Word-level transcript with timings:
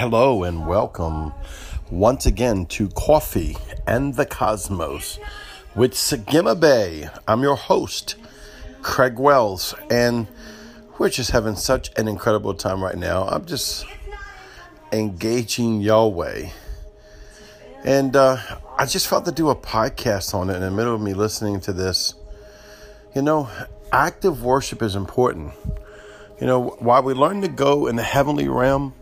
Hello 0.00 0.44
and 0.44 0.66
welcome 0.66 1.30
once 1.90 2.24
again 2.24 2.64
to 2.64 2.88
Coffee 2.88 3.58
and 3.86 4.14
the 4.14 4.24
Cosmos 4.24 5.18
with 5.74 5.92
Sagima 5.92 6.58
Bay. 6.58 7.10
I'm 7.28 7.42
your 7.42 7.54
host, 7.54 8.14
Craig 8.80 9.18
Wells, 9.18 9.74
and 9.90 10.26
we're 10.96 11.10
just 11.10 11.32
having 11.32 11.54
such 11.54 11.90
an 11.98 12.08
incredible 12.08 12.54
time 12.54 12.82
right 12.82 12.96
now. 12.96 13.24
I'm 13.24 13.44
just 13.44 13.84
engaging 14.90 15.82
Yahweh. 15.82 16.48
And 17.84 18.16
uh, 18.16 18.38
I 18.78 18.86
just 18.86 19.06
felt 19.06 19.26
to 19.26 19.32
do 19.32 19.50
a 19.50 19.54
podcast 19.54 20.32
on 20.32 20.48
it 20.48 20.54
in 20.54 20.62
the 20.62 20.70
middle 20.70 20.94
of 20.94 21.02
me 21.02 21.12
listening 21.12 21.60
to 21.60 21.74
this. 21.74 22.14
You 23.14 23.20
know, 23.20 23.50
active 23.92 24.42
worship 24.42 24.80
is 24.80 24.96
important. 24.96 25.52
You 26.40 26.46
know, 26.46 26.70
while 26.78 27.02
we 27.02 27.12
learn 27.12 27.42
to 27.42 27.48
go 27.48 27.86
in 27.86 27.96
the 27.96 28.02
heavenly 28.02 28.48
realm, 28.48 28.94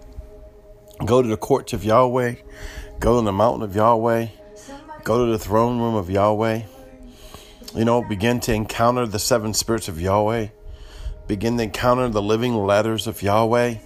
go 1.05 1.23
to 1.23 1.29
the 1.29 1.37
courts 1.37 1.73
of 1.73 1.85
Yahweh, 1.85 2.35
go 3.01 3.19
to 3.19 3.25
the 3.25 3.33
mountain 3.33 3.63
of 3.63 3.75
Yahweh, 3.75 4.27
go 5.05 5.25
to 5.25 5.33
the 5.33 5.39
throne 5.39 5.81
room 5.81 5.95
of 5.95 6.11
Yahweh, 6.11 6.63
you 7.75 7.85
know, 7.85 8.03
begin 8.03 8.41
to 8.41 8.53
encounter 8.53 9.07
the 9.07 9.19
seven 9.19 9.55
spirits 9.55 9.89
of 9.89 10.01
Yahweh, 10.01 10.49
begin 11.27 11.57
to 11.57 11.65
encounter 11.65 12.09
the 12.09 12.23
living 12.23 12.55
letters 12.55 13.07
of 13.07 13.23
Yahweh 13.23 13.77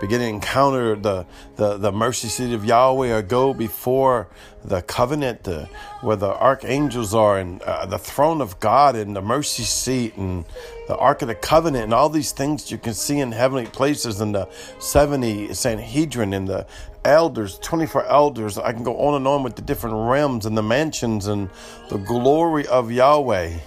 begin 0.00 0.20
to 0.20 0.26
encounter 0.26 0.96
the, 0.96 1.26
the, 1.56 1.76
the 1.76 1.92
mercy 1.92 2.28
seat 2.28 2.52
of 2.52 2.64
Yahweh 2.64 3.16
or 3.16 3.22
go 3.22 3.54
before 3.54 4.28
the 4.64 4.82
covenant 4.82 5.44
the, 5.44 5.68
where 6.00 6.16
the 6.16 6.34
archangels 6.34 7.14
are 7.14 7.38
and 7.38 7.62
uh, 7.62 7.86
the 7.86 7.98
throne 7.98 8.40
of 8.40 8.58
God 8.60 8.96
and 8.96 9.14
the 9.14 9.22
mercy 9.22 9.62
seat 9.62 10.16
and 10.16 10.44
the 10.88 10.96
Ark 10.96 11.22
of 11.22 11.28
the 11.28 11.34
Covenant 11.34 11.84
and 11.84 11.94
all 11.94 12.08
these 12.08 12.32
things 12.32 12.70
you 12.70 12.78
can 12.78 12.94
see 12.94 13.20
in 13.20 13.32
heavenly 13.32 13.66
places 13.66 14.20
and 14.20 14.34
the 14.34 14.48
70 14.80 15.54
Sanhedrin 15.54 16.32
and 16.34 16.48
the 16.48 16.66
elders, 17.04 17.58
24 17.58 18.06
elders. 18.06 18.58
I 18.58 18.72
can 18.72 18.82
go 18.82 18.98
on 18.98 19.14
and 19.14 19.26
on 19.26 19.42
with 19.42 19.56
the 19.56 19.62
different 19.62 19.96
realms 19.96 20.46
and 20.46 20.56
the 20.56 20.62
mansions 20.62 21.26
and 21.26 21.48
the 21.88 21.98
glory 21.98 22.66
of 22.66 22.90
Yahweh. 22.90 23.58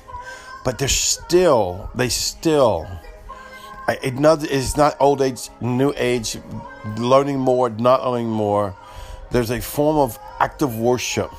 But 0.63 0.80
they're 0.80 0.87
still, 0.87 1.89
they 1.95 2.09
still 2.09 2.87
another 3.88 4.47
it's 4.49 4.75
not 4.75 4.97
old 4.99 5.21
age, 5.21 5.49
new 5.61 5.93
age, 5.95 6.38
learning 6.97 7.39
more, 7.39 7.69
not 7.69 8.05
learning 8.05 8.30
more. 8.30 8.75
There's 9.31 9.49
a 9.49 9.61
form 9.61 9.97
of 9.97 10.19
active 10.39 10.77
worship 10.77 11.31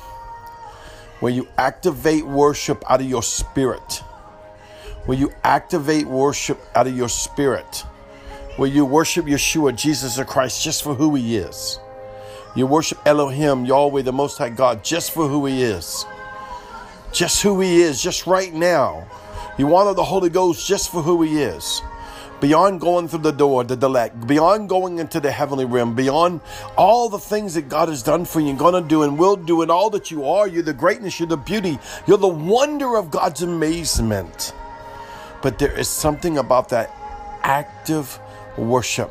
where 1.19 1.31
you 1.31 1.47
activate 1.57 2.25
worship 2.25 2.83
out 2.89 3.01
of 3.01 3.07
your 3.07 3.23
spirit. 3.23 4.03
Where 5.05 5.17
you 5.17 5.31
activate 5.43 6.07
worship 6.07 6.59
out 6.75 6.87
of 6.87 6.95
your 6.95 7.09
spirit. 7.09 7.83
Where 8.57 8.69
you 8.69 8.85
worship 8.85 9.25
Yeshua, 9.25 9.75
Jesus 9.75 10.21
Christ, 10.23 10.63
just 10.63 10.83
for 10.83 10.93
who 10.93 11.15
he 11.15 11.37
is. 11.37 11.79
You 12.55 12.65
worship 12.65 12.99
Elohim, 13.05 13.65
Yahweh, 13.65 14.01
the 14.01 14.11
Most 14.11 14.37
High 14.37 14.49
God, 14.49 14.83
just 14.83 15.11
for 15.11 15.27
who 15.27 15.45
he 15.45 15.61
is. 15.61 16.05
Just 17.11 17.41
who 17.41 17.59
he 17.61 17.81
is, 17.81 18.01
just 18.01 18.27
right 18.27 18.53
now. 18.53 19.07
You 19.57 19.73
honor 19.75 19.93
the 19.93 20.03
Holy 20.03 20.29
Ghost 20.29 20.67
just 20.67 20.91
for 20.91 21.01
who 21.01 21.21
he 21.21 21.41
is 21.41 21.81
beyond 22.39 22.79
going 22.79 23.07
through 23.07 23.19
the 23.19 23.31
door, 23.31 23.63
the 23.63 23.75
delay, 23.75 24.11
beyond 24.25 24.69
going 24.69 24.99
into 24.99 25.19
the 25.19 25.31
heavenly 25.31 25.65
realm, 25.65 25.95
beyond 25.95 26.41
all 26.77 27.09
the 27.09 27.19
things 27.19 27.53
that 27.55 27.69
God 27.69 27.89
has 27.89 28.03
done 28.03 28.25
for 28.25 28.39
you 28.39 28.49
and 28.49 28.59
gonna 28.59 28.81
do 28.81 29.03
and 29.03 29.17
will 29.17 29.35
do, 29.35 29.61
and 29.61 29.71
all 29.71 29.89
that 29.91 30.11
you 30.11 30.25
are. 30.25 30.47
You're 30.47 30.63
the 30.63 30.73
greatness, 30.73 31.19
you're 31.19 31.27
the 31.27 31.37
beauty, 31.37 31.79
you're 32.07 32.17
the 32.17 32.27
wonder 32.27 32.95
of 32.95 33.11
God's 33.11 33.41
amazement. 33.41 34.53
But 35.41 35.59
there 35.59 35.77
is 35.77 35.87
something 35.87 36.37
about 36.37 36.69
that 36.69 36.91
active 37.43 38.19
worship 38.57 39.09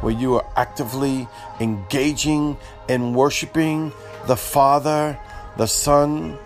where 0.00 0.12
you 0.12 0.34
are 0.34 0.46
actively 0.56 1.28
engaging 1.60 2.56
and 2.88 3.14
worshiping 3.14 3.92
the 4.26 4.36
Father, 4.36 5.18
the 5.56 5.66
Son, 5.66 6.38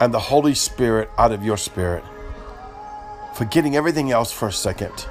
and 0.00 0.14
the 0.14 0.18
Holy 0.18 0.54
Spirit 0.54 1.10
out 1.18 1.32
of 1.32 1.44
your 1.44 1.56
spirit. 1.56 2.04
Forgetting 3.34 3.76
everything 3.76 4.10
else 4.10 4.32
for 4.32 4.48
a 4.48 4.52
second 4.52 5.06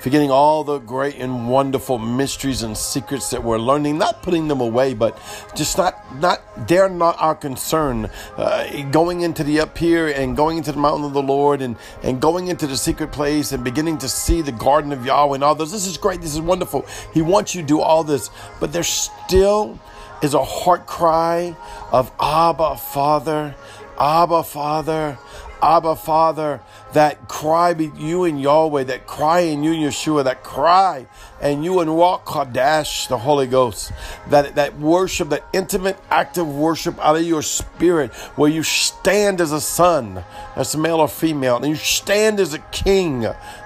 forgetting 0.00 0.30
all 0.30 0.64
the 0.64 0.78
great 0.78 1.16
and 1.16 1.48
wonderful 1.48 1.98
mysteries 1.98 2.62
and 2.62 2.76
secrets 2.76 3.30
that 3.30 3.42
we're 3.42 3.58
learning, 3.58 3.98
not 3.98 4.22
putting 4.22 4.48
them 4.48 4.60
away, 4.60 4.94
but 4.94 5.18
just 5.54 5.76
not, 5.76 5.94
not, 6.20 6.42
they're 6.68 6.88
not 6.88 7.16
our 7.18 7.34
concern. 7.34 8.10
Uh, 8.36 8.82
going 8.90 9.22
into 9.22 9.42
the 9.44 9.60
up 9.60 9.76
here 9.76 10.08
and 10.08 10.36
going 10.36 10.58
into 10.58 10.72
the 10.72 10.78
mountain 10.78 11.04
of 11.04 11.12
the 11.12 11.22
Lord 11.22 11.62
and, 11.62 11.76
and 12.02 12.20
going 12.20 12.48
into 12.48 12.66
the 12.66 12.76
secret 12.76 13.12
place 13.12 13.52
and 13.52 13.64
beginning 13.64 13.98
to 13.98 14.08
see 14.08 14.42
the 14.42 14.52
garden 14.52 14.92
of 14.92 15.04
Yahweh 15.04 15.34
and 15.34 15.44
all 15.44 15.54
this. 15.54 15.72
This 15.72 15.86
is 15.86 15.98
great. 15.98 16.20
This 16.20 16.34
is 16.34 16.40
wonderful. 16.40 16.86
He 17.12 17.22
wants 17.22 17.54
you 17.54 17.62
to 17.62 17.66
do 17.66 17.80
all 17.80 18.04
this, 18.04 18.30
but 18.60 18.72
there 18.72 18.82
still 18.82 19.78
is 20.22 20.34
a 20.34 20.44
heart 20.44 20.86
cry 20.86 21.56
of 21.92 22.10
Abba, 22.20 22.76
Father, 22.76 23.54
Abba, 23.98 24.42
Father, 24.42 25.18
Abba, 25.62 25.96
Father, 25.96 26.60
that 26.92 27.28
cry 27.28 27.74
be 27.74 27.90
you 27.96 28.24
and 28.24 28.40
Yahweh, 28.40 28.84
that 28.84 29.06
cry 29.06 29.40
in 29.40 29.62
you, 29.62 29.72
and 29.72 29.82
Yeshua, 29.82 30.24
that 30.24 30.42
cry 30.42 31.06
and 31.40 31.64
you 31.64 31.80
and 31.80 31.90
Ruach 31.90 32.24
Kodesh, 32.24 33.08
the 33.08 33.18
Holy 33.18 33.46
Ghost, 33.46 33.92
that, 34.28 34.54
that 34.56 34.78
worship, 34.78 35.28
that 35.30 35.44
intimate, 35.52 35.98
active 36.10 36.48
worship 36.48 36.98
out 36.98 37.16
of 37.16 37.22
your 37.22 37.42
spirit, 37.42 38.14
where 38.36 38.50
you 38.50 38.62
stand 38.62 39.40
as 39.40 39.52
a 39.52 39.60
son, 39.60 40.24
that's 40.56 40.76
male 40.76 41.00
or 41.00 41.08
female, 41.08 41.56
and 41.56 41.66
you 41.66 41.76
stand 41.76 42.40
as 42.40 42.54
a 42.54 42.58
king, 42.58 43.20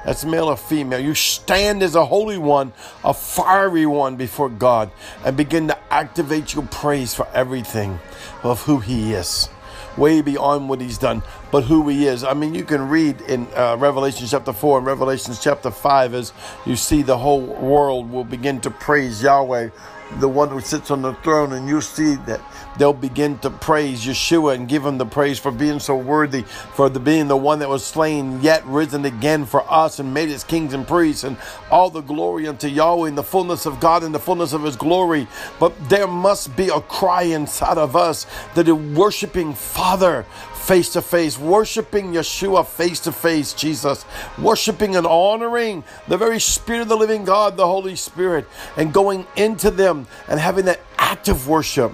that's 0.05 0.25
male 0.25 0.47
or 0.47 0.57
female. 0.57 1.01
You 1.01 1.15
stand 1.15 1.83
as 1.83 1.95
a 1.95 2.05
holy 2.05 2.39
one, 2.39 2.73
a 3.05 3.15
fiery 3.15 3.87
one 3.87 4.17
before 4.17 4.49
God, 4.49 4.91
and 5.25 5.37
begin 5.37 5.69
to 5.69 5.79
activate 5.93 6.55
your 6.55 6.65
praise 6.65 7.15
for 7.15 7.27
everything 7.33 8.01
of 8.43 8.63
who 8.63 8.79
He 8.79 9.13
is 9.15 9.49
way 9.97 10.21
beyond 10.23 10.69
what 10.69 10.81
he's 10.81 10.99
done, 10.99 11.23
but 11.51 11.65
who 11.65 11.89
he 11.89 12.07
is. 12.07 12.25
I 12.25 12.35
mean, 12.35 12.55
you 12.55 12.65
can 12.65 12.89
read 12.89 13.21
in 13.23 13.47
uh, 13.55 13.77
Revelation 13.79 14.27
chapter 14.27 14.53
4 14.53 14.79
and 14.79 14.87
Revelation 14.87 15.35
chapter 15.41 15.71
5 15.71 16.15
as 16.15 16.33
you 16.67 16.77
see 16.77 17.03
the 17.03 17.19
whole 17.19 17.41
world 17.41 18.11
will 18.11 18.25
begin 18.25 18.61
to 18.63 18.71
praise 18.71 19.23
Yahweh, 19.23 19.71
the 20.19 20.29
one 20.29 20.49
who 20.49 20.61
sits 20.61 20.91
on 20.91 21.03
the 21.03 21.15
throne, 21.15 21.53
and 21.53 21.69
you 21.69 21.81
see 21.81 22.17
that 22.27 22.41
they'll 22.79 22.93
begin 22.93 23.39
to 23.39 23.51
praise 23.51 24.05
Yeshua 24.05 24.55
and 24.55 24.69
give 24.69 24.85
him 24.85 24.99
the 24.99 25.07
praise 25.07 25.39
for 25.39 25.51
being 25.51 25.79
so 25.79 25.97
worthy, 25.97 26.43
for 26.43 26.89
the 26.89 27.01
being 27.01 27.29
the 27.29 27.37
one 27.37 27.59
that 27.59 27.69
was 27.69 27.85
slain, 27.85 28.41
yet 28.41 28.65
risen 28.67 29.05
again 29.05 29.45
for 29.45 29.65
us 29.73 29.99
and 29.99 30.13
made 30.13 30.31
us 30.31 30.45
kings 30.45 30.75
and 30.75 30.87
priests, 30.87 31.25
and 31.25 31.37
all 31.71 31.91
the 31.91 32.01
glory 32.01 32.47
unto 32.47 32.69
Yahweh 32.69 33.09
and 33.09 33.19
the 33.19 33.23
fullness 33.23 33.67
of 33.67 33.81
God 33.81 34.03
and 34.03 34.15
the 34.15 34.19
fullness 34.19 34.53
of 34.53 34.63
his 34.63 34.77
glory. 34.77 35.27
But 35.59 35.73
there 35.89 36.07
must 36.07 36.55
be 36.57 36.69
a 36.69 36.81
cry 36.81 37.23
inside 37.23 37.79
of 37.79 37.97
us 37.97 38.27
that 38.55 38.69
a 38.69 38.75
worshiping 38.75 39.55
Father 39.55 40.25
face 40.63 40.91
to 40.91 41.03
face, 41.03 41.39
worshiping 41.39 42.13
Yeshua 42.13 42.65
face 42.65 43.01
to 43.01 43.13
face, 43.13 43.53
Jesus, 43.53 44.05
worshiping 44.39 44.95
and 44.95 45.07
honoring 45.07 45.83
the 46.07 46.17
very 46.17 46.39
Spirit 46.39 46.83
of 46.83 46.89
the 46.89 46.97
living 46.97 47.25
God, 47.25 47.57
the 47.57 47.67
Holy 47.67 47.97
Spirit, 47.97 48.47
and 48.77 48.93
going 48.93 49.27
into 49.37 49.71
them 49.71 50.02
and 50.29 50.41
having 50.41 50.65
that 50.67 50.81
active 50.99 51.49
worship. 51.49 51.93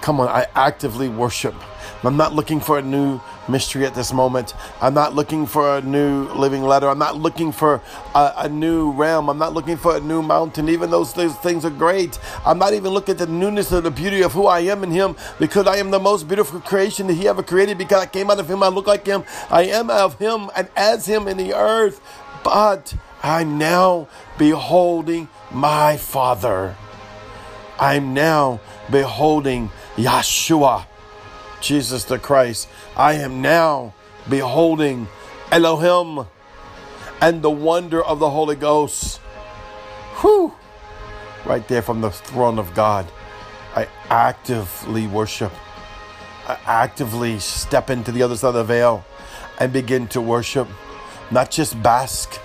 Come 0.00 0.20
on, 0.20 0.28
I 0.28 0.46
actively 0.54 1.08
worship. 1.08 1.54
I'm 2.02 2.16
not 2.16 2.34
looking 2.34 2.60
for 2.60 2.78
a 2.78 2.82
new 2.82 3.20
mystery 3.48 3.84
at 3.84 3.94
this 3.94 4.12
moment. 4.12 4.54
I'm 4.80 4.94
not 4.94 5.14
looking 5.14 5.46
for 5.46 5.76
a 5.76 5.82
new 5.82 6.28
living 6.28 6.62
letter. 6.62 6.88
I'm 6.88 6.98
not 6.98 7.16
looking 7.18 7.52
for 7.52 7.82
a, 8.14 8.32
a, 8.38 8.48
new 8.48 8.92
realm. 8.92 9.28
I'm 9.28 9.36
not 9.36 9.52
looking 9.52 9.76
for 9.76 9.96
a 9.96 10.00
new 10.00 10.22
mountain. 10.22 10.68
Even 10.70 10.90
those 10.90 11.12
things, 11.12 11.36
things 11.36 11.64
are 11.64 11.70
great. 11.70 12.18
I'm 12.46 12.58
not 12.58 12.72
even 12.72 12.92
looking 12.92 13.12
at 13.12 13.18
the 13.18 13.26
newness 13.26 13.70
of 13.72 13.84
the 13.84 13.90
beauty 13.90 14.22
of 14.22 14.32
who 14.32 14.46
I 14.46 14.60
am 14.60 14.82
in 14.82 14.90
Him 14.90 15.14
because 15.38 15.66
I 15.66 15.76
am 15.76 15.90
the 15.90 16.00
most 16.00 16.26
beautiful 16.26 16.60
creation 16.60 17.06
that 17.08 17.14
He 17.14 17.28
ever 17.28 17.42
created 17.42 17.76
because 17.76 18.02
I 18.02 18.06
came 18.06 18.30
out 18.30 18.40
of 18.40 18.48
Him. 18.48 18.62
I 18.62 18.68
look 18.68 18.86
like 18.86 19.06
Him. 19.06 19.24
I 19.50 19.64
am 19.64 19.90
of 19.90 20.18
Him 20.18 20.48
and 20.56 20.68
as 20.76 21.06
Him 21.06 21.28
in 21.28 21.36
the 21.36 21.54
earth. 21.54 22.00
But 22.42 22.94
I'm 23.22 23.58
now 23.58 24.08
beholding 24.38 25.28
my 25.50 25.96
Father. 25.96 26.76
I'm 27.78 28.14
now 28.14 28.60
beholding 28.90 29.70
Yeshua, 29.96 30.86
Jesus 31.60 32.04
the 32.04 32.18
Christ. 32.18 32.68
I 32.96 33.14
am 33.14 33.42
now 33.42 33.94
beholding 34.28 35.08
Elohim 35.50 36.26
and 37.20 37.42
the 37.42 37.50
wonder 37.50 38.02
of 38.02 38.18
the 38.18 38.30
Holy 38.30 38.56
Ghost. 38.56 39.18
Whew! 40.20 40.54
Right 41.44 41.66
there 41.68 41.82
from 41.82 42.00
the 42.00 42.10
throne 42.10 42.58
of 42.58 42.74
God. 42.74 43.06
I 43.74 43.88
actively 44.08 45.06
worship. 45.06 45.52
I 46.46 46.58
actively 46.66 47.38
step 47.38 47.90
into 47.90 48.12
the 48.12 48.22
other 48.22 48.36
side 48.36 48.48
of 48.48 48.54
the 48.54 48.64
veil 48.64 49.04
and 49.58 49.72
begin 49.72 50.08
to 50.08 50.20
worship. 50.20 50.68
Not 51.30 51.50
just 51.50 51.80
bask, 51.82 52.40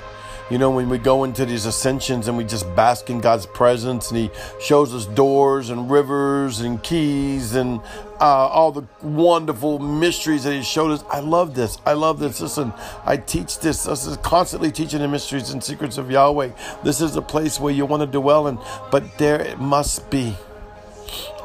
You 0.52 0.60
know, 0.60 0.70
when 0.70 0.90
we 0.90 1.00
go 1.00 1.24
into 1.24 1.44
these 1.44 1.66
ascensions 1.66 2.28
and 2.28 2.38
we 2.38 2.44
just 2.44 2.74
bask 2.76 3.10
in 3.10 3.20
God's 3.20 3.48
presence 3.48 4.12
and 4.12 4.20
He 4.20 4.32
shows 4.62 4.94
us 4.94 5.08
doors 5.08 5.72
and 5.72 5.90
rivers 5.90 6.60
and 6.60 6.82
keys 6.84 7.56
and 7.56 7.82
uh, 8.22 8.48
all 8.48 8.72
the 8.72 8.84
wonderful 9.02 9.80
mysteries 9.80 10.44
that 10.44 10.54
He 10.54 10.62
showed 10.62 10.92
us. 10.92 11.04
I 11.10 11.22
love 11.22 11.56
this. 11.56 11.80
I 11.84 11.94
love 11.94 12.20
this. 12.20 12.42
Listen, 12.42 12.74
I 13.06 13.18
teach 13.18 13.58
this. 13.58 13.86
This 13.86 14.06
is 14.06 14.18
constantly 14.18 14.72
teaching 14.72 15.00
the 15.00 15.08
mysteries 15.08 15.50
and 15.50 15.64
secrets 15.64 15.98
of 15.98 16.12
Yahweh. 16.12 16.52
This 16.84 17.02
is 17.02 17.16
a 17.16 17.24
place 17.24 17.60
where 17.60 17.74
you 17.74 17.88
want 17.88 18.02
to 18.02 18.08
dwell 18.08 18.48
in, 18.48 18.60
but 18.92 19.18
there 19.18 19.42
it 19.42 19.60
must 19.60 20.12
be. 20.12 20.36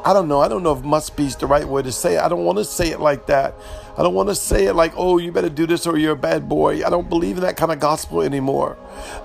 I 0.05 0.13
don't 0.13 0.29
know. 0.29 0.41
I 0.41 0.49
don't 0.49 0.63
know 0.63 0.73
if 0.73 0.83
must 0.83 1.17
be 1.17 1.27
is 1.27 1.37
the 1.37 1.47
right 1.47 1.67
way 1.67 1.83
to 1.83 1.93
say 1.93 2.17
it. 2.17 2.21
I 2.21 2.29
don't 2.29 2.45
want 2.45 2.59
to 2.59 2.65
say 2.65 2.91
it 2.91 3.01
like 3.01 3.27
that. 3.27 3.55
I 3.99 4.03
don't 4.03 4.15
want 4.15 4.31
to 4.31 4.35
say 4.35 4.67
it 4.67 4.75
like, 4.75 4.93
oh, 4.97 5.19
you 5.19 5.31
better 5.31 5.51
do 5.51 5.67
this 5.67 5.87
or 5.87 5.99
you're 5.99 6.13
a 6.13 6.17
bad 6.17 6.49
boy. 6.49 6.85
I 6.85 6.91
don't 6.91 7.09
believe 7.09 7.37
in 7.37 7.43
that 7.43 7.57
kind 7.57 7.71
of 7.71 7.81
gospel 7.81 8.23
anymore. 8.23 8.79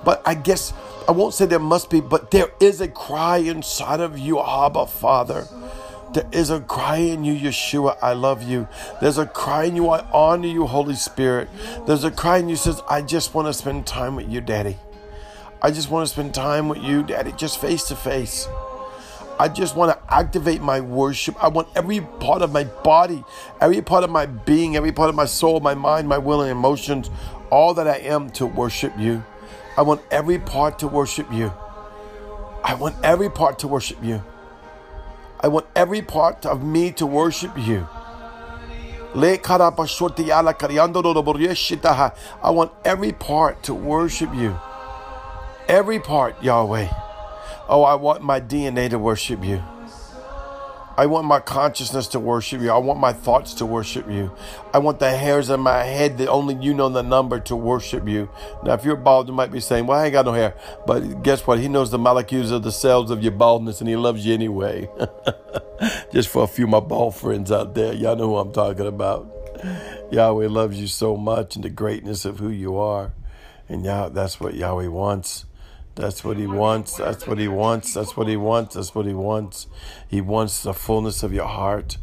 But 0.04 0.22
I 0.26 0.34
guess 0.34 0.74
I 1.08 1.12
won't 1.12 1.34
say 1.34 1.46
there 1.46 1.60
must 1.60 1.90
be, 1.90 2.02
but 2.02 2.32
there 2.32 2.52
is 2.60 2.82
a 2.82 2.88
cry 2.88 3.38
inside 3.38 4.02
of 4.02 4.18
you, 4.18 4.42
Abba, 4.42 4.88
Father. 4.88 5.48
There 6.14 6.28
is 6.32 6.50
a 6.50 6.62
cry 6.62 6.98
in 6.98 7.24
you, 7.24 7.36
Yeshua, 7.36 7.98
I 8.02 8.14
love 8.14 8.42
you. 8.44 8.68
There's 9.02 9.18
a 9.18 9.26
cry 9.26 9.66
in 9.66 9.76
you, 9.76 9.90
I 9.90 10.00
honor 10.12 10.48
you, 10.48 10.66
Holy 10.66 10.96
Spirit. 10.96 11.50
There's 11.86 12.04
a 12.04 12.12
cry 12.12 12.38
in 12.38 12.50
you 12.50 12.56
says, 12.56 12.82
I 12.90 13.02
just 13.02 13.34
want 13.34 13.48
to 13.48 13.54
spend 13.54 13.86
time 13.86 14.16
with 14.16 14.30
you, 14.30 14.42
Daddy. 14.42 14.78
I 15.62 15.72
just 15.72 15.90
want 15.90 16.08
to 16.08 16.14
spend 16.14 16.34
time 16.34 16.70
with 16.70 16.80
you, 16.80 17.04
Daddy, 17.04 17.34
just 17.34 17.60
face 17.60 17.84
to 17.90 17.96
face. 17.96 18.48
I 19.38 19.50
just 19.50 19.76
want 19.76 19.92
to 19.92 20.14
activate 20.14 20.62
my 20.62 20.80
worship. 20.80 21.42
I 21.44 21.50
want 21.50 21.68
every 21.76 22.02
part 22.02 22.42
of 22.42 22.54
my 22.54 22.64
body, 22.64 23.24
every 23.60 23.82
part 23.82 24.04
of 24.04 24.10
my 24.10 24.26
being, 24.26 24.78
every 24.78 24.94
part 24.94 25.10
of 25.10 25.16
my 25.16 25.26
soul, 25.26 25.60
my 25.60 25.76
mind, 25.76 26.08
my 26.08 26.18
will, 26.18 26.42
and 26.42 26.50
emotions, 26.50 27.10
all 27.50 27.74
that 27.74 27.88
I 27.88 27.98
am 27.98 28.30
to 28.32 28.46
worship 28.46 28.98
you. 28.98 29.24
I 29.78 29.82
want 29.82 30.02
every 30.10 30.40
part 30.40 30.80
to 30.80 30.88
worship 30.88 31.32
you. 31.34 31.52
I 32.64 32.76
want 32.76 32.96
every 33.04 33.30
part 33.30 33.60
to 33.60 33.68
worship 33.68 34.02
you. 34.02 34.24
I 35.42 35.50
want 35.50 35.66
every 35.76 36.02
part 36.02 36.46
of 36.46 36.64
me 36.64 36.94
to 36.94 37.06
worship 37.06 37.58
you. 37.58 37.86
I 39.14 39.38
want 42.50 42.72
every 42.86 43.12
part 43.12 43.64
to 43.64 43.74
worship 43.74 44.34
you. 44.34 44.58
Every 45.68 46.00
part, 46.00 46.42
Yahweh. 46.42 47.05
Oh, 47.68 47.84
I 47.84 47.96
want 47.96 48.22
my 48.22 48.40
DNA 48.40 48.90
to 48.92 49.00
worship 49.00 49.44
you. 49.44 49.64
I 50.98 51.08
want 51.08 51.28
my 51.28 51.42
consciousness 51.42 52.08
to 52.10 52.20
worship 52.20 52.62
you. 52.62 52.72
I 52.72 52.78
want 52.78 53.00
my 53.00 53.12
thoughts 53.12 53.56
to 53.56 53.66
worship 53.66 54.10
you. 54.10 54.32
I 54.74 54.78
want 54.78 55.00
the 55.00 55.10
hairs 55.10 55.50
on 55.50 55.60
my 55.60 55.84
head 55.84 56.18
that 56.20 56.30
only 56.30 56.56
you 56.64 56.74
know 56.74 56.88
the 56.88 57.02
number 57.04 57.40
to 57.42 57.56
worship 57.56 58.08
you. 58.08 58.30
Now, 58.64 58.74
if 58.74 58.86
you're 58.86 58.96
bald, 58.96 59.28
you 59.28 59.34
might 59.34 59.52
be 59.52 59.60
saying, 59.60 59.88
Well, 59.88 60.00
I 60.00 60.06
ain't 60.06 60.14
got 60.14 60.26
no 60.26 60.32
hair. 60.32 60.56
But 60.88 61.22
guess 61.22 61.46
what? 61.46 61.60
He 61.60 61.68
knows 61.68 61.92
the 61.92 61.98
molecules 61.98 62.52
of 62.52 62.64
the 62.64 62.72
cells 62.72 63.12
of 63.12 63.24
your 63.24 63.34
baldness 63.34 63.82
and 63.82 63.90
he 63.90 63.98
loves 63.98 64.26
you 64.26 64.34
anyway. 64.34 64.88
Just 66.14 66.30
for 66.30 66.44
a 66.44 66.48
few 66.48 66.64
of 66.64 66.70
my 66.70 66.80
bald 66.80 67.16
friends 67.16 67.52
out 67.52 67.76
there, 67.76 67.92
y'all 67.92 68.16
know 68.16 68.28
who 68.28 68.38
I'm 68.38 68.54
talking 68.54 68.88
about. 68.88 69.30
Yahweh 70.12 70.48
loves 70.48 70.80
you 70.80 70.88
so 70.88 71.18
much 71.18 71.56
and 71.56 71.66
the 71.66 71.70
greatness 71.70 72.24
of 72.24 72.40
who 72.40 72.50
you 72.50 72.78
are. 72.78 73.12
And 73.68 73.84
Yah, 73.84 74.10
that's 74.10 74.40
what 74.40 74.54
Yahweh 74.54 74.88
wants. 74.88 75.46
That's 75.96 76.24
what 76.24 76.38
he 76.38 76.46
wants. 76.46 76.98
That's 76.98 77.26
what 77.26 77.38
he 77.38 77.48
wants. 77.48 77.94
That's 77.94 78.18
what 78.18 78.28
he 78.28 78.36
wants. 78.36 78.76
That's 78.76 78.94
what 78.94 79.06
he 79.06 79.14
wants. 79.14 79.68
He 80.08 80.20
wants 80.20 80.62
the 80.62 80.74
fullness 80.74 81.24
of 81.24 81.34
your 81.34 81.48
heart. 81.48 81.98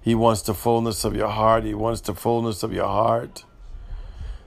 He 0.00 0.14
wants 0.14 0.42
the 0.42 0.54
fullness 0.54 1.04
of 1.04 1.16
your 1.16 1.28
heart. 1.28 1.64
He 1.64 1.74
wants 1.74 2.02
the 2.02 2.14
fullness 2.14 2.62
of 2.62 2.72
your 2.72 2.86
heart. 2.86 3.44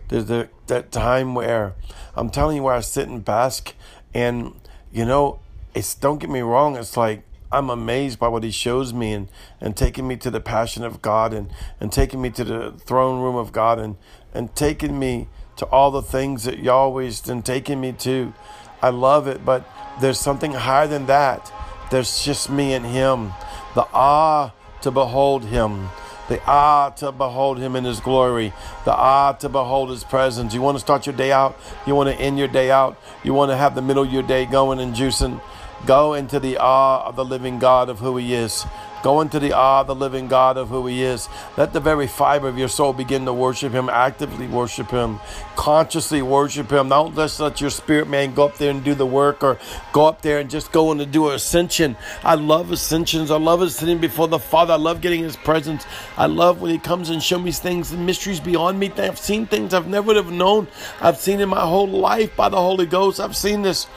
There's 0.10 0.26
the, 0.26 0.50
that 0.68 0.92
time 0.92 1.34
where 1.34 1.74
I'm 2.16 2.30
telling 2.30 2.58
you 2.58 2.64
where 2.64 2.76
I 2.76 2.82
sit 2.82 3.10
and 3.10 3.26
bask, 3.26 3.74
and 4.14 4.54
you 4.92 5.04
know, 5.04 5.40
it's 5.74 5.96
don't 5.96 6.20
get 6.20 6.30
me 6.30 6.42
wrong. 6.42 6.78
It's 6.78 6.96
like 6.96 7.24
I'm 7.52 7.70
amazed 7.70 8.20
by 8.20 8.28
what 8.28 8.44
he 8.44 8.52
shows 8.52 8.94
me 8.94 9.14
and, 9.14 9.30
and 9.62 9.76
taking 9.76 10.08
me 10.08 10.18
to 10.18 10.30
the 10.30 10.40
passion 10.40 10.84
of 10.84 11.02
God 11.02 11.34
and, 11.34 11.52
and 11.80 11.92
taking 11.92 12.22
me 12.22 12.30
to 12.32 12.44
the 12.44 12.72
throne 12.72 13.22
room 13.22 13.36
of 13.36 13.52
God 13.52 13.80
and, 13.80 13.96
and 14.34 14.54
taking 14.56 15.00
me 15.00 15.30
to 15.56 15.66
all 15.68 15.90
the 15.90 16.02
things 16.02 16.44
that 16.44 16.60
Yahweh's 16.60 17.22
been 17.22 17.42
taking 17.42 17.80
me 17.82 17.94
to. 17.94 18.34
I 18.82 18.90
love 18.90 19.28
it, 19.28 19.44
but 19.44 19.68
there's 20.02 20.20
something 20.20 20.54
higher 20.54 20.88
than 20.88 21.08
that. 21.08 21.52
There's 21.90 22.24
just 22.24 22.50
me 22.50 22.74
and 22.74 22.86
Him. 22.86 23.34
The 23.76 23.88
ah 23.94 24.54
to 24.82 24.92
behold 24.92 25.46
Him. 25.46 25.90
The 26.30 26.42
ah 26.46 26.90
to 26.98 27.12
behold 27.12 27.58
Him 27.58 27.76
in 27.76 27.86
His 27.86 28.00
glory. 28.00 28.54
The 28.86 28.94
ah 28.94 29.34
to 29.34 29.50
behold 29.50 29.90
His 29.90 30.04
presence. 30.04 30.54
You 30.54 30.62
want 30.62 30.76
to 30.76 30.82
start 30.82 31.06
your 31.06 31.16
day 31.16 31.32
out? 31.32 31.58
You 31.86 31.96
want 31.96 32.10
to 32.10 32.16
end 32.16 32.38
your 32.38 32.48
day 32.48 32.70
out? 32.70 33.00
You 33.24 33.34
want 33.34 33.52
to 33.52 33.58
have 33.58 33.76
the 33.76 33.82
middle 33.82 34.04
of 34.04 34.12
your 34.12 34.24
day 34.24 34.46
going 34.46 34.80
and 34.80 34.94
juicing? 34.94 35.42
Go 35.86 36.14
into 36.14 36.40
the 36.40 36.58
awe 36.58 37.06
of 37.08 37.16
the 37.16 37.26
living 37.26 37.60
God 37.60 37.90
of 37.90 38.00
who 38.00 38.18
He 38.18 38.34
is. 38.34 38.66
Go 39.08 39.22
into 39.22 39.40
the 39.40 39.54
awe 39.54 39.80
of 39.80 39.88
the 39.88 39.96
living 39.96 40.28
God 40.28 40.58
of 40.58 40.68
who 40.68 40.86
He 40.86 41.02
is. 41.02 41.30
Let 41.56 41.72
the 41.72 41.80
very 41.80 42.08
fiber 42.08 42.50
of 42.50 42.58
your 42.58 42.68
soul 42.68 42.92
begin 42.92 43.24
to 43.24 43.32
worship 43.32 43.72
Him, 43.72 43.88
actively 43.88 44.48
worship 44.48 44.92
Him, 44.92 45.22
consciously 45.56 46.22
worship 46.22 46.70
Him. 46.70 46.90
Don't 46.90 47.16
just 47.16 47.40
let 47.40 47.62
your 47.62 47.70
spirit 47.70 48.10
man 48.10 48.34
go 48.34 48.44
up 48.44 48.58
there 48.58 48.70
and 48.70 48.84
do 48.84 48.94
the 48.94 49.06
work 49.06 49.46
or 49.46 49.60
go 49.94 50.08
up 50.08 50.24
there 50.24 50.40
and 50.40 50.50
just 50.50 50.74
go 50.74 50.92
and 50.92 51.10
do 51.10 51.30
an 51.30 51.36
ascension. 51.36 51.96
I 52.22 52.36
love 52.36 52.70
ascensions. 52.70 53.32
I 53.32 53.38
love 53.38 53.72
sitting 53.72 54.00
before 54.00 54.28
the 54.28 54.40
Father. 54.40 54.74
I 54.74 54.76
love 54.76 55.00
getting 55.00 55.24
His 55.24 55.38
presence. 55.38 55.86
I 56.18 56.26
love 56.26 56.60
when 56.60 56.72
He 56.72 56.78
comes 56.78 57.10
and 57.10 57.24
shows 57.24 57.42
me 57.42 57.54
things, 57.54 57.92
the 57.92 57.98
mysteries 57.98 58.42
beyond 58.42 58.78
me. 58.78 58.92
I've 58.98 59.18
seen 59.18 59.48
things 59.48 59.74
I've 59.74 59.88
never 59.88 60.16
have 60.16 60.34
known. 60.34 60.68
I've 61.00 61.16
seen 61.18 61.40
in 61.40 61.48
my 61.48 61.62
whole 61.62 61.88
life 61.88 62.36
by 62.36 62.50
the 62.50 62.58
Holy 62.58 62.86
Ghost. 62.86 63.22
I've 63.22 63.38
seen 63.38 63.62
this 63.62 63.88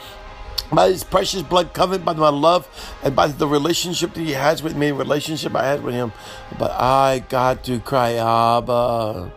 by 0.72 0.90
his 0.90 1.04
precious 1.04 1.42
blood 1.42 1.72
covered 1.72 2.04
by 2.04 2.14
my 2.14 2.28
love 2.28 2.68
and 3.02 3.16
by 3.16 3.28
the 3.28 3.46
relationship 3.46 4.14
that 4.14 4.20
he 4.20 4.32
has 4.32 4.62
with 4.62 4.76
me, 4.76 4.92
relationship 4.92 5.54
I 5.56 5.66
had 5.66 5.82
with 5.82 5.94
him. 5.94 6.12
But 6.58 6.72
I 6.72 7.24
got 7.28 7.64
to 7.64 7.80
cry, 7.80 8.14
Abba, 8.14 9.32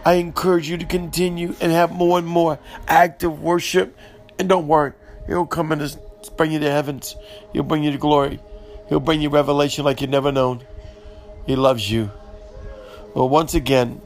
I 0.05 0.13
encourage 0.13 0.69
you 0.69 0.77
to 0.77 0.85
continue 0.85 1.55
and 1.59 1.71
have 1.71 1.91
more 1.91 2.17
and 2.17 2.27
more 2.27 2.59
active 2.87 3.41
worship. 3.41 3.97
And 4.39 4.47
don't 4.47 4.67
worry, 4.67 4.93
He'll 5.27 5.45
come 5.45 5.71
and 5.71 5.97
bring 6.35 6.51
you 6.51 6.59
to 6.59 6.71
heavens. 6.71 7.15
He'll 7.53 7.63
bring 7.63 7.83
you 7.83 7.91
to 7.91 7.97
glory. 7.97 8.39
He'll 8.89 8.99
bring 8.99 9.21
you 9.21 9.29
revelation 9.29 9.83
like 9.83 10.01
you've 10.01 10.09
never 10.09 10.31
known. 10.31 10.63
He 11.45 11.55
loves 11.55 11.89
you. 11.91 12.11
Well, 13.13 13.29
once 13.29 13.53
again, 13.53 14.01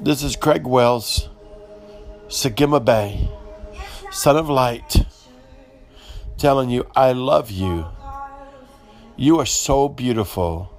this 0.00 0.22
is 0.22 0.36
Craig 0.36 0.66
Wells, 0.66 1.28
Sagima 2.28 2.84
Bay, 2.84 3.28
Son 4.10 4.36
of 4.36 4.48
Light, 4.48 5.04
telling 6.38 6.70
you, 6.70 6.86
I 6.94 7.12
love 7.12 7.50
you. 7.50 7.86
You 9.16 9.38
are 9.40 9.46
so 9.46 9.88
beautiful. 9.88 10.72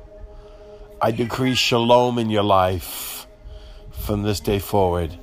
I 1.01 1.11
decree 1.11 1.55
shalom 1.55 2.17
in 2.17 2.29
your 2.29 2.43
life 2.43 3.16
from 3.99 4.23
this 4.23 4.39
day 4.39 4.59
forward. 4.59 5.17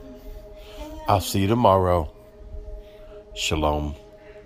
I'll 1.09 1.21
see 1.21 1.41
you 1.41 1.47
tomorrow. 1.47 2.11
Shalom. 3.35 3.95